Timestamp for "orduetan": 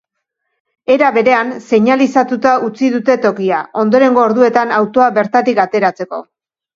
4.29-4.73